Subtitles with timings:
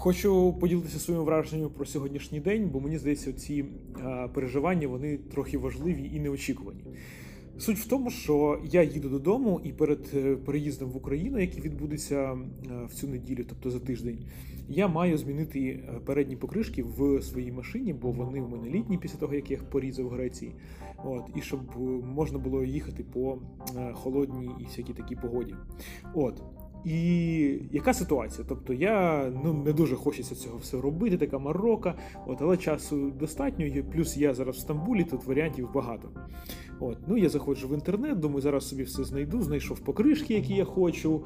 [0.00, 3.64] Хочу поділитися своїми враженнями про сьогоднішній день, бо мені здається, ці
[4.34, 6.80] переживання вони трохи важливі і неочікувані.
[7.58, 12.16] Суть в тому, що я їду додому, і перед е, переїздом в Україну, який відбудеться
[12.16, 12.38] е,
[12.88, 14.18] в цю неділю, тобто за тиждень,
[14.68, 19.18] я маю змінити е, передні покришки в своїй машині, бо вони у мене літні після
[19.18, 20.52] того, як я їх порізав в Греції.
[21.04, 21.60] От, І щоб
[22.14, 23.38] можна було їхати по
[23.92, 25.54] холодній і всякій такій погоді.
[26.14, 26.42] От.
[26.88, 28.46] І яка ситуація?
[28.48, 31.94] Тобто я ну не дуже хочеться цього все робити, така Марокко,
[32.26, 36.08] от, але часу достатньо, плюс я зараз в Стамбулі, тут варіантів багато.
[36.80, 40.64] От, Ну я заходжу в інтернет, думаю, зараз собі все знайду, знайшов покришки, які я
[40.64, 41.22] хочу,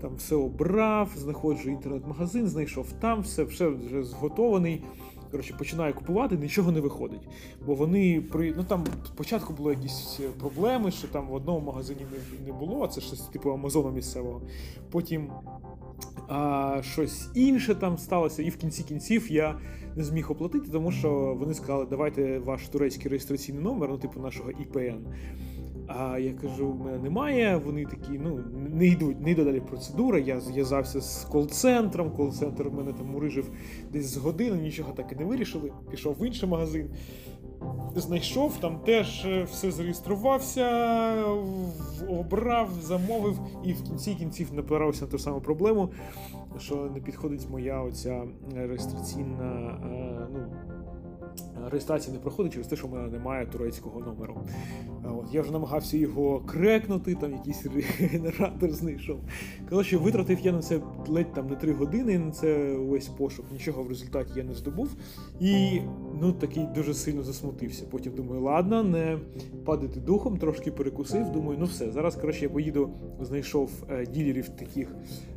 [0.00, 4.82] там все обрав, знаходжу інтернет-магазин, знайшов там, все вже вже зготований.
[5.30, 7.28] Коротше, починаю купувати, нічого не виходить.
[7.66, 8.54] Бо вони при.
[8.56, 12.88] Ну там спочатку були якісь проблеми, що там в одному магазині не, не було, а
[12.88, 14.42] це щось типу Амазону місцевого.
[14.90, 15.30] Потім
[16.28, 19.58] а, щось інше там сталося, і в кінці кінців я
[19.96, 24.50] не зміг оплатити, тому що вони сказали, давайте ваш турецький реєстраційний номер, ну типу нашого
[24.50, 25.06] ІПН.
[25.88, 27.56] А я кажу, в мене немає.
[27.56, 30.18] Вони такі, ну не йдуть, не йде далі процедура.
[30.18, 32.10] Я зв'язався з кол-центром.
[32.10, 33.50] Кол-центр мене там урижив
[33.92, 35.72] десь з години, нічого так і не вирішили.
[35.90, 36.90] Пішов в інший магазин.
[37.96, 40.66] Знайшов, там теж е, все зареєструвався,
[42.08, 45.88] обрав, замовив і в кінці кінців напирався на ту саму проблему,
[46.58, 49.78] що не підходить моя оця реєстраційна.
[49.84, 50.40] Е, ну,
[51.66, 54.40] реєстрація не проходить через те, що в мене немає турецького номеру.
[55.04, 57.66] От, Я вже намагався його крекнути, там якийсь
[57.98, 59.20] генератор знайшов.
[59.70, 63.46] Коротше, витратив я на це ледь там не три години, на це весь пошук.
[63.52, 64.96] Нічого в результаті я не здобув.
[65.40, 65.80] І
[66.20, 67.84] ну такий дуже сильно засмутився.
[67.90, 69.18] Потім думаю, ладно, не
[69.64, 71.32] падати духом, трошки перекусив.
[71.32, 74.94] Думаю, ну все, зараз коротше, я поїду, знайшов е, ділерів таких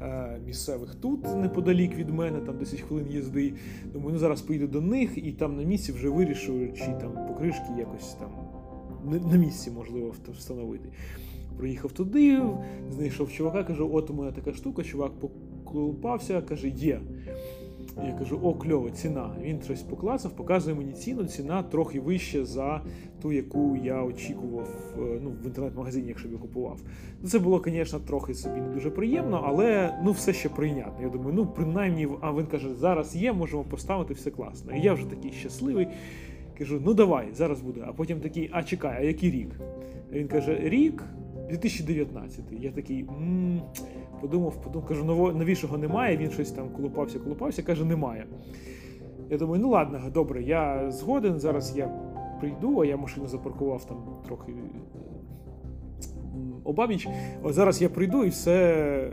[0.00, 3.52] е, місцевих тут, неподалік від мене, там 10 хвилин їзди.
[3.92, 7.72] Думаю, ну зараз поїду до них і там на місці вже вирішу, чи там покришки
[7.78, 8.30] якось там
[9.30, 10.88] на місці можливо встановити.
[11.58, 12.42] Приїхав туди,
[12.90, 17.00] знайшов чувака, кажу, от у мене така штука, чувак поколупався, каже, є.
[17.96, 19.30] Я кажу, о, кльово, ціна.
[19.42, 22.82] Він щось поклацав, показує мені ціну, ціна трохи вища за
[23.22, 26.80] ту, яку я очікував е, ну, в інтернет-магазині, якщо б я купував.
[27.22, 31.02] Ну, Це було, звісно, трохи собі не дуже приємно, але ну, все ще прийнятно.
[31.02, 34.76] Я думаю, ну принаймні, а він каже, зараз є, можемо поставити все класно.
[34.76, 35.88] І я вже такий щасливий.
[36.58, 37.84] Кажу, ну давай, зараз буде.
[37.88, 39.50] А потім такий, а чекай, а який рік?
[40.12, 41.04] Він каже, рік
[41.52, 42.44] 2019.
[42.50, 43.00] Я такий.
[43.00, 43.62] м
[44.20, 46.16] Подумав, подумав, кажу, новішого немає.
[46.16, 48.26] Він щось там колупався, колупався, каже, немає.
[49.30, 51.38] Я думаю, ну ладно, добре, я згоден.
[51.40, 51.86] Зараз я
[52.40, 53.96] прийду, а я машину запаркував там
[54.26, 54.52] трохи
[56.64, 57.08] обабіч.
[57.42, 59.12] От зараз я прийду і все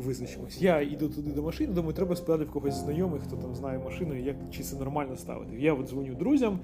[0.00, 0.62] визначимось.
[0.62, 4.14] Я йду туди до машини, думаю, треба спитати в когось знайомих, хто там знає машину,
[4.14, 5.56] як чи це нормально ставити.
[5.58, 6.58] Я от дзвоню друзям,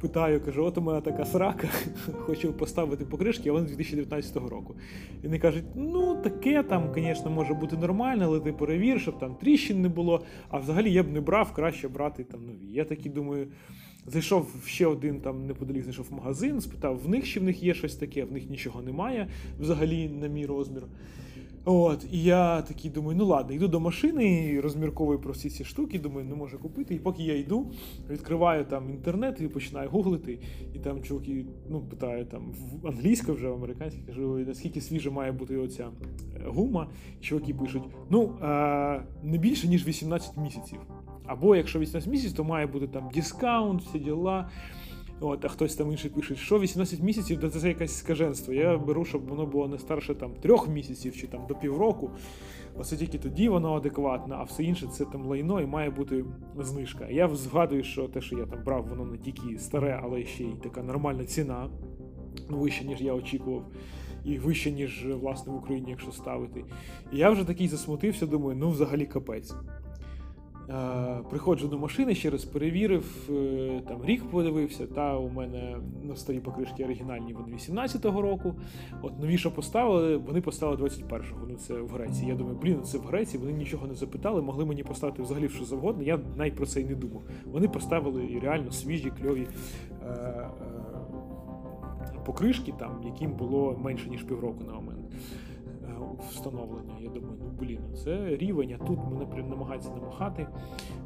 [0.00, 1.68] питаю, кажу, от у мене така срака,
[2.12, 4.74] хочу поставити покришки, а вони 2019 року.
[5.22, 9.34] І вони кажуть, ну таке там, звісно, може бути нормально, але ти перевір, щоб там
[9.34, 10.22] тріщин не було.
[10.48, 12.72] А взагалі я б не брав, краще брати там нові.
[12.72, 13.46] Я такий думаю.
[14.06, 17.96] Зайшов ще один там неподалік, знайшов магазин, спитав в них, чи в них є щось
[17.96, 19.28] таке, в них нічого немає
[19.60, 20.82] взагалі на мій розмір.
[21.64, 25.98] От, І я такий думаю, ну ладно, йду до машини, розмірковую про всі ці штуки,
[25.98, 26.94] думаю, не можу купити.
[26.94, 27.72] І поки я йду,
[28.10, 30.38] відкриваю там інтернет і починаю гуглити.
[30.74, 32.52] І там чуваки ну, питають там
[32.82, 35.88] в англійською вже в американській, кажу, наскільки свіжа має бути оця
[36.36, 36.88] е, гума.
[37.20, 40.78] І чуваки пишуть: ну, а, не більше, ніж 18 місяців.
[41.26, 44.50] Або якщо 18 місяців, то має бути там дискаунт, всі діла.
[45.22, 48.54] От, А хтось там інший пише, що 18 місяців, то це якесь скаженство.
[48.54, 52.10] Я беру, щоб воно було не старше там трьох місяців чи там до півроку.
[52.78, 56.24] Оце тільки тоді воно адекватне, а все інше це там лайно і має бути
[56.58, 57.08] знижка.
[57.10, 60.54] Я згадую, що те, що я там брав, воно не тільки старе, але ще й
[60.62, 61.68] така нормальна ціна,
[62.50, 63.64] ну вища, ніж я очікував.
[64.24, 66.64] І вище, ніж власне в Україні, якщо ставити.
[67.12, 69.54] І я вже такий засмутився, думаю, ну взагалі капець.
[70.70, 76.16] Е, приходжу до машини, ще раз перевірив, е, там рік подивився, та у мене ну,
[76.16, 78.54] старі покришки оригінальні, вони 18-го року.
[79.02, 81.46] От новіше поставили, вони поставили 21-го.
[81.48, 82.28] Ну це в Греції.
[82.28, 85.64] Я думаю, блін, це в Греції, вони нічого не запитали, могли мені поставити взагалі що
[85.64, 86.02] завгодно.
[86.02, 87.22] Я навіть про це й не думав.
[87.44, 89.46] Вони поставили реально свіжі, кльові
[90.06, 90.48] е,
[92.24, 95.00] покришки, там, яким було менше ніж півроку на момент.
[96.30, 96.94] Встановлення.
[97.00, 100.46] Я думаю, ну блін, ну це рівень, а тут мене прям намагаються намахати.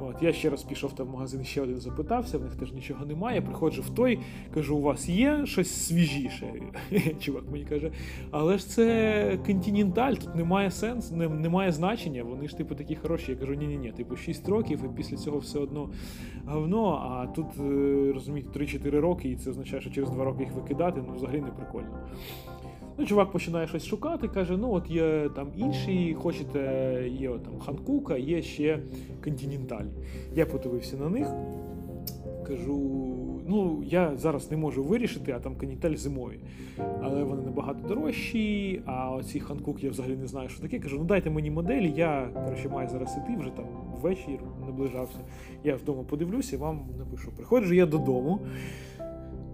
[0.00, 3.06] От я ще раз пішов там в магазин, ще один запитався, в них теж нічого
[3.06, 3.42] немає.
[3.42, 4.18] Приходжу в той,
[4.54, 6.52] кажу, у вас є щось свіжіше?
[7.20, 7.90] Чувак мені каже,
[8.30, 12.24] але ж це континенталь, тут немає сенсу, не, немає значення.
[12.24, 13.32] Вони ж типу такі хороші.
[13.32, 15.90] Я кажу, ні ні ні типу 6 років, і після цього все одно
[16.46, 16.86] говно.
[17.10, 21.02] А тут е, розумієте, 3-4 роки, і це означає, що через 2 роки їх викидати,
[21.06, 21.98] ну взагалі не прикольно.
[23.02, 26.60] Ну, чувак починає щось шукати, каже: ну от є там інші, хочете,
[27.10, 28.78] є там Ханкука, є ще
[29.24, 29.84] континенталь.
[30.34, 31.26] Я подивився на них.
[32.46, 32.78] Кажу,
[33.48, 36.40] ну я зараз не можу вирішити, а там континенталь зимові.
[37.02, 38.82] Але вони набагато дорожчі.
[38.86, 40.78] А оці Ханкук я взагалі не знаю, що таке.
[40.78, 43.64] Кажу, ну дайте мені моделі, я коротше, маю зараз іти, вже там
[44.02, 45.18] ввечері наближався.
[45.64, 47.32] Я вдома подивлюся, вам напишу.
[47.36, 48.40] Приходжу я додому.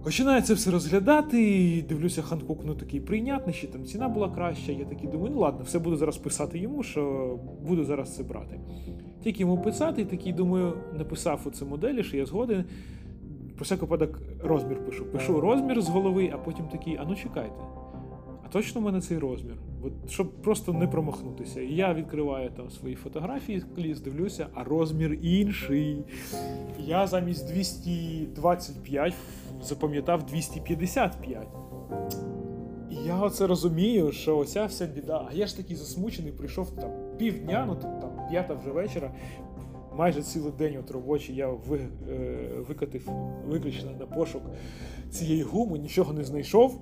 [0.03, 4.71] Починаю це все розглядати, і дивлюся, Ханкук ну такий прийнятний, ще там ціна була краща.
[4.71, 7.35] Я такий думаю, ну ладно, все буду зараз писати йому, що
[7.67, 8.59] буду зараз це брати.
[9.23, 12.65] Тільки йому писати, і такий думаю, написав оце моделі, що я згоден.
[13.55, 15.05] Про всяк випадок розмір пишу.
[15.05, 17.61] Пишу розмір з голови, а потім такий, а ну чекайте.
[18.51, 19.55] Точно в мене цей розмір?
[19.83, 21.61] От, щоб просто не промахнутися.
[21.61, 26.03] І я відкриваю там свої фотографії, кліс, дивлюся, а розмір інший.
[26.79, 29.13] Я замість 225
[29.61, 31.47] запам'ятав 255.
[32.91, 35.27] І я оце розумію, що оця вся біда.
[35.29, 39.11] А я ж такий засмучений, прийшов там півдня, ну там п'ята вже вечора.
[39.97, 41.79] Майже цілий день от робочий я ви,
[42.09, 42.37] е,
[42.67, 43.09] викатив
[43.47, 44.41] виключно на пошук
[45.09, 46.81] цієї гуми, нічого не знайшов.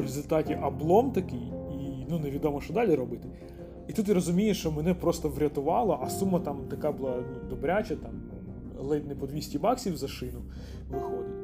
[0.00, 3.28] В результаті облом такий, і ну невідомо, що далі робити.
[3.88, 7.96] І тут ти розумієш, що мене просто врятувало, а сума там така була ну, добряча,
[7.96, 8.12] там
[8.80, 10.42] ледь не по 200 баксів за шину
[10.90, 11.34] виходить.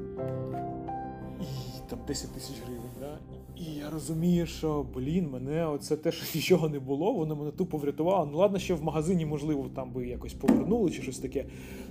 [1.41, 2.91] І там 10 тисяч гривень.
[3.01, 3.19] Да?
[3.61, 7.79] І я розумію, що блін, мене оце те, що нічого не було, воно мене тупо
[7.79, 8.29] врятувало.
[8.33, 11.45] Ну ладно, ще в магазині, можливо, там би якось повернули чи щось таке.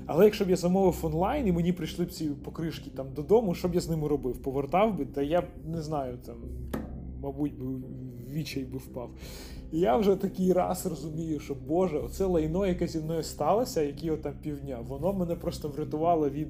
[0.05, 3.67] Але якщо б я замовив онлайн і мені прийшли б ці покришки там додому, що
[3.67, 4.37] б я з ними робив?
[4.37, 6.35] Повертав би, та я не знаю, там,
[7.21, 7.65] мабуть, би
[8.35, 9.09] відчай би впав.
[9.71, 14.11] І я вже такий раз розумію, що Боже, оце лайно, яке зі мною сталося, які
[14.11, 16.47] отам півдня, воно мене просто врятувало від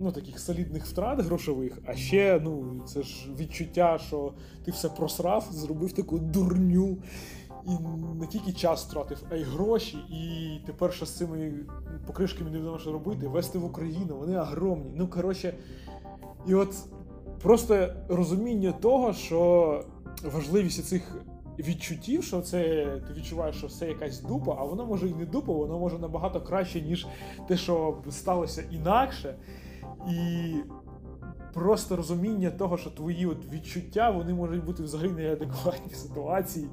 [0.00, 4.32] ну, таких солідних втрат грошових, а ще ну, це ж відчуття, що
[4.64, 6.96] ти все просрав, зробив таку дурню.
[7.66, 7.70] І
[8.20, 9.96] не тільки час втратив, а й гроші.
[9.96, 11.52] І тепер що з цими
[12.06, 14.92] покришками не знаю, що робити, вести в Україну, вони огромні.
[14.94, 15.54] Ну, коротше,
[16.46, 16.74] і от
[17.42, 19.84] просто розуміння того, що
[20.22, 21.24] важливість цих
[21.58, 22.60] відчуттів, що це
[23.08, 26.40] ти відчуваєш, що це якась дупа, а воно може і не дупа, воно може набагато
[26.40, 27.06] краще, ніж
[27.48, 29.34] те, що сталося інакше.
[30.10, 30.54] І
[31.54, 36.68] просто розуміння того, що твої от відчуття вони можуть бути взагалі неадекватні ситуації.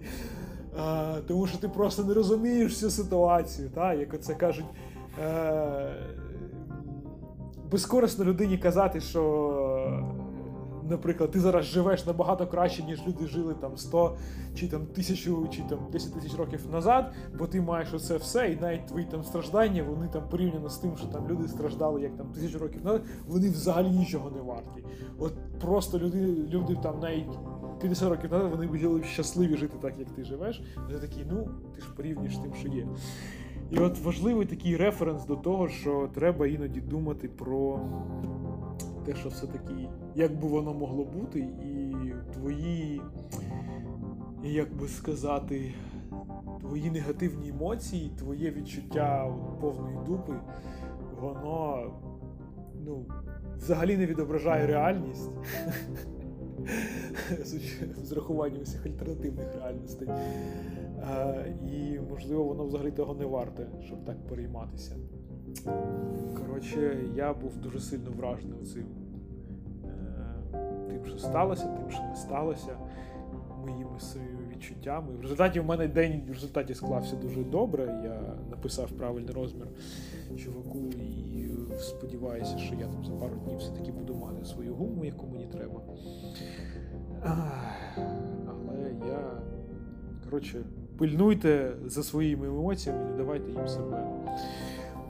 [0.79, 3.93] А, Тому що ти просто не розумієш цю ситуацію, та?
[3.93, 4.65] як оце кажуть.
[5.23, 5.95] Е-
[7.71, 9.21] Безкорисно людині казати, що
[10.89, 14.17] наприклад, ти зараз живеш набагато краще, ніж люди жили там 100
[14.55, 18.55] чи там тисячу, чи там 10 тисяч років назад, бо ти маєш оце все, і
[18.61, 22.27] навіть твої там страждання, вони там порівняно з тим, що там люди страждали як там
[22.27, 24.83] тисячу років назад, вони взагалі нічого не варті.
[25.19, 27.29] От просто люди, люди там навіть
[27.81, 30.61] 50 років назад вони були щасливі жити так, як ти живеш.
[30.87, 32.87] Вони такі, ну ти ж порівнюєш тим, що є.
[33.71, 37.79] І от важливий такий референс до того, що треба іноді думати про
[39.05, 41.95] те, що все-таки як би воно могло бути, і
[42.33, 43.01] твої,
[44.43, 45.73] як би сказати,
[46.59, 50.33] твої негативні емоції, твоє відчуття повної дупи,
[51.21, 51.91] воно
[52.85, 53.05] ну,
[53.57, 55.29] взагалі не відображає реальність.
[58.03, 60.07] З рахуванням усіх альтернативних реальностей.
[61.71, 64.95] І, можливо, воно взагалі того не варте, щоб так перейматися.
[66.55, 68.85] Коротше, я був дуже сильно вражений цим
[70.53, 72.77] е, тим, що сталося, тим, що не сталося,
[73.67, 75.13] моїми своїми відчуттями.
[75.15, 77.83] В результаті в мене день в результаті склався дуже добре.
[78.03, 79.67] Я написав правильний розмір
[80.37, 81.47] чуваку і
[81.79, 85.81] сподіваюся, що я там за пару днів все-таки буду мати свою гуму, яку мені треба.
[88.47, 89.41] Але я,
[90.23, 90.63] коротше,
[90.97, 94.07] пильнуйте за своїми емоціями, не давайте їм себе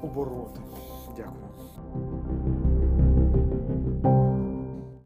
[0.02, 0.62] обороти.
[1.16, 2.45] Дякую.